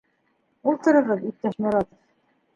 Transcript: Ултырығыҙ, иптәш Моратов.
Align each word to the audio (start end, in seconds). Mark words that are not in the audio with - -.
Ултырығыҙ, 0.71 1.23
иптәш 1.33 1.61
Моратов. 1.69 1.95